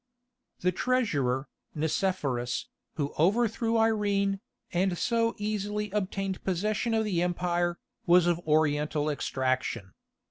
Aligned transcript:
The 0.61 0.71
treasurer, 0.71 1.47
Nicephorus, 1.75 2.69
who 2.95 3.13
overthrew 3.19 3.77
Irene, 3.77 4.41
and 4.73 4.97
so 4.97 5.35
easily 5.37 5.91
obtained 5.91 6.43
possession 6.43 6.95
of 6.95 7.03
the 7.05 7.21
empire, 7.21 7.77
was 8.07 8.25
of 8.25 8.39
Oriental 8.39 9.11
extraction. 9.11 9.93